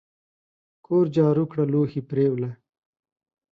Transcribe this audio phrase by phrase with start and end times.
[0.85, 2.51] کور جارو کړه لوښي پریوله!